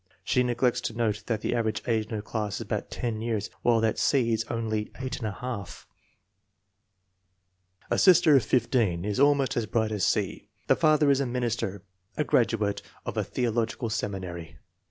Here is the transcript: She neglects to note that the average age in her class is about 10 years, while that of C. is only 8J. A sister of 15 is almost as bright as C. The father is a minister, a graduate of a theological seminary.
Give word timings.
She 0.23 0.41
neglects 0.41 0.81
to 0.81 0.95
note 0.97 1.25
that 1.27 1.41
the 1.41 1.53
average 1.53 1.83
age 1.85 2.07
in 2.07 2.15
her 2.15 2.23
class 2.23 2.55
is 2.55 2.61
about 2.61 2.89
10 2.89 3.21
years, 3.21 3.51
while 3.61 3.79
that 3.81 3.93
of 3.93 3.99
C. 3.99 4.33
is 4.33 4.43
only 4.45 4.85
8J. 4.95 5.85
A 7.91 7.97
sister 7.99 8.35
of 8.35 8.43
15 8.43 9.05
is 9.05 9.19
almost 9.19 9.55
as 9.55 9.67
bright 9.67 9.91
as 9.91 10.03
C. 10.03 10.49
The 10.65 10.75
father 10.75 11.11
is 11.11 11.19
a 11.19 11.27
minister, 11.27 11.83
a 12.17 12.23
graduate 12.23 12.81
of 13.05 13.15
a 13.15 13.23
theological 13.23 13.91
seminary. 13.91 14.57